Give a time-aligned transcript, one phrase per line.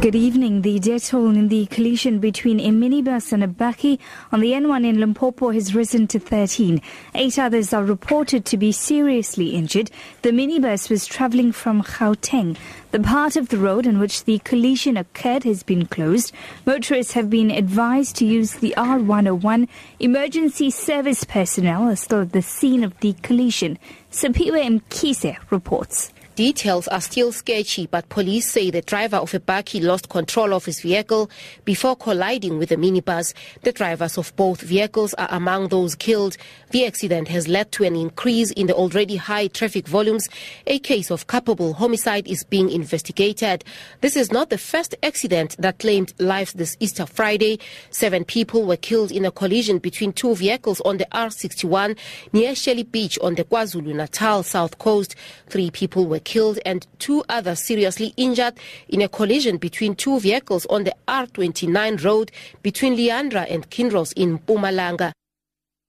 [0.00, 0.62] Good evening.
[0.62, 3.98] The death toll in the collision between a minibus and a bakkie
[4.30, 6.80] on the N1 in Limpopo has risen to 13.
[7.16, 9.90] Eight others are reported to be seriously injured.
[10.22, 12.56] The minibus was traveling from Gauteng.
[12.92, 16.32] The part of the road on which the collision occurred has been closed.
[16.64, 19.66] Motorists have been advised to use the R101.
[19.98, 23.76] Emergency service personnel are still at the scene of the collision.
[24.12, 26.12] Sapiwe Mkise reports.
[26.38, 30.66] Details are still sketchy, but police say the driver of a bakkie lost control of
[30.66, 31.28] his vehicle
[31.64, 33.34] before colliding with a minibus.
[33.62, 36.36] The drivers of both vehicles are among those killed.
[36.70, 40.28] The accident has led to an increase in the already high traffic volumes.
[40.66, 43.64] A case of culpable homicide is being investigated.
[44.02, 47.58] This is not the first accident that claimed lives this Easter Friday.
[47.90, 51.96] Seven people were killed in a collision between two vehicles on the R61
[52.34, 55.14] near Shelly Beach on the KwaZulu-Natal south coast.
[55.48, 58.54] Three people were killed and two others seriously injured
[58.88, 62.30] in a collision between two vehicles on the R29 road
[62.62, 65.12] between Leandra and Kinross in Mpumalanga.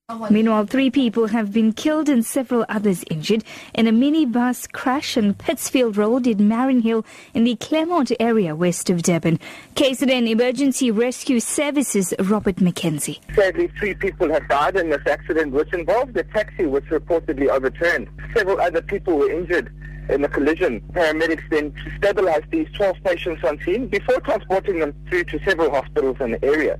[0.09, 3.43] Meanwhile, three people have been killed and several others injured
[3.75, 9.03] in a minibus crash on Pittsfield Road in Mariannhill in the Clermont area west of
[9.03, 9.39] Durban.
[9.75, 13.19] KZN Emergency Rescue Services Robert McKenzie.
[13.35, 18.09] Sadly, three people have died in this accident, which involved a taxi which reportedly overturned.
[18.35, 19.71] Several other people were injured
[20.09, 20.81] in the collision.
[20.93, 26.17] Paramedics then stabilized these 12 patients on scene before transporting them through to several hospitals
[26.19, 26.79] in the area.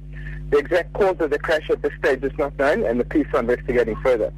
[0.50, 3.28] The exact cause of the crash at this stage is not known, and the police
[3.34, 4.34] are investigating further.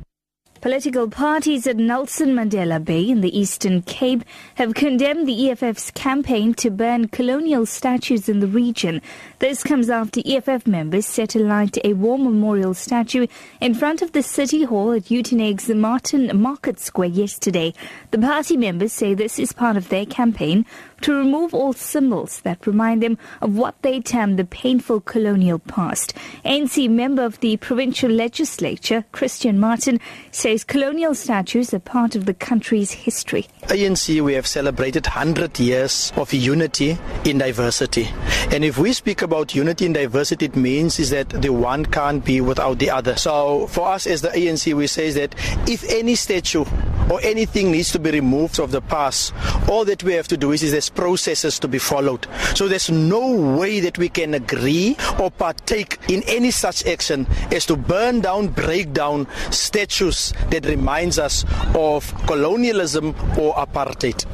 [0.61, 4.23] Political parties at Nelson Mandela Bay in the Eastern Cape
[4.55, 9.01] have condemned the EFF's campaign to burn colonial statues in the region.
[9.39, 13.25] This comes after EFF members set alight a war memorial statue
[13.59, 17.73] in front of the City Hall at Uitenhage's Martin Market Square yesterday.
[18.11, 20.67] The party members say this is part of their campaign
[21.01, 26.13] to remove all symbols that remind them of what they term the painful colonial past.
[26.45, 29.99] ANC member of the provincial legislature, Christian Martin,
[30.31, 33.47] says colonial statues are part of the country's history.
[33.63, 38.09] ANC, we have celebrated 100 years of unity in diversity.
[38.51, 42.23] And if we speak about unity in diversity, it means is that the one can't
[42.23, 43.15] be without the other.
[43.15, 45.35] So for us as the ANC, we say that
[45.67, 46.65] if any statue
[47.09, 49.33] or anything needs to be removed of the past,
[49.69, 52.27] all that we have to do is, is there's processes to be followed.
[52.55, 57.65] So there's no way that we can agree or partake in any such action as
[57.67, 61.45] to burn down, break down statues that reminds us
[61.75, 64.25] of colonialism or apartheid.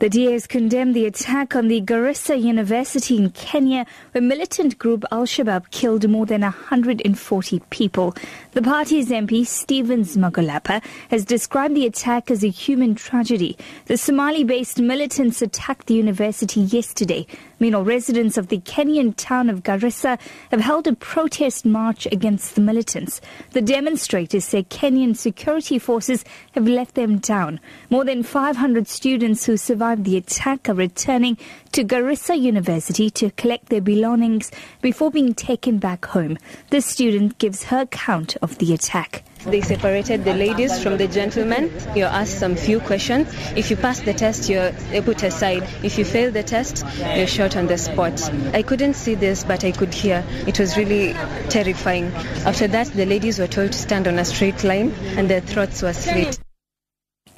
[0.00, 5.04] The DA has condemned the attack on the Garissa University in Kenya, where militant group
[5.10, 8.14] Al Shabaab killed more than 140 people.
[8.52, 13.58] The party's MP, Stevens Mokgalapa, has described the attack as a human tragedy.
[13.86, 17.26] The Somali based militants attacked the university yesterday.
[17.58, 20.16] Meanwhile, residents of the Kenyan town of Garissa
[20.52, 23.20] have held a protest march against the militants.
[23.50, 27.58] The demonstrators say Kenyan security forces have let them down.
[27.90, 31.38] More than 500 students who survived the attack are returning
[31.72, 34.50] to Garissa University to collect their belongings
[34.80, 36.38] before being taken back home.
[36.70, 39.24] The student gives her account of the attack.
[39.46, 41.72] They separated the ladies from the gentlemen.
[41.94, 43.28] You're asked some few questions.
[43.56, 44.72] If you pass the test, you're
[45.02, 45.62] put aside.
[45.84, 46.84] If you fail the test,
[47.14, 48.20] you're shot on the spot.
[48.52, 50.24] I couldn't see this, but I could hear.
[50.46, 51.12] It was really
[51.50, 52.06] terrifying.
[52.44, 55.82] After that, the ladies were told to stand on a straight line, and their throats
[55.82, 56.40] were slit.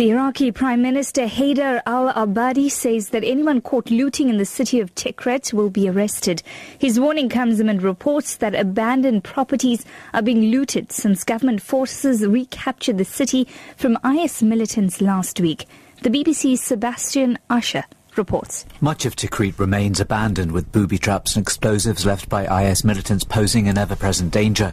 [0.00, 4.94] The Iraqi Prime Minister Haider al-Abadi says that anyone caught looting in the city of
[4.94, 6.42] Tikrit will be arrested.
[6.78, 9.84] His warning comes amid reports that abandoned properties
[10.14, 13.46] are being looted since government forces recaptured the city
[13.76, 15.66] from IS militants last week.
[16.00, 17.84] The BBC's Sebastian Usher
[18.16, 18.66] reports.
[18.80, 23.68] Much of Tikrit remains abandoned with booby traps and explosives left by IS militants posing
[23.68, 24.72] an ever-present danger.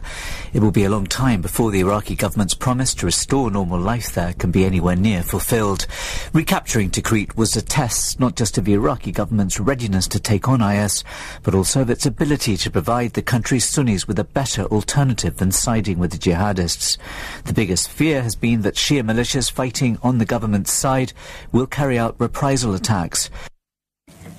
[0.52, 4.12] It will be a long time before the Iraqi government's promise to restore normal life
[4.12, 5.86] there can be anywhere near fulfilled.
[6.32, 10.60] Recapturing Tikrit was a test not just of the Iraqi government's readiness to take on
[10.60, 11.04] IS,
[11.42, 15.52] but also of its ability to provide the country's Sunnis with a better alternative than
[15.52, 16.98] siding with the jihadists.
[17.44, 21.12] The biggest fear has been that Shia militias fighting on the government's side
[21.52, 23.30] will carry out reprisal attacks.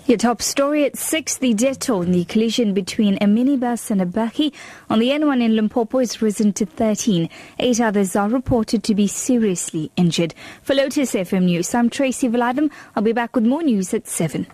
[0.09, 4.01] Your top story at 6, the death toll in the collision between a minibus and
[4.01, 4.51] a bakkie
[4.89, 7.29] on the N1 in Limpopo has risen to 13.
[7.59, 10.33] Eight others are reported to be seriously injured.
[10.63, 12.71] For Lotus FM News, I'm Tracy Valaydham.
[12.95, 14.47] I'll be back with more news at 7.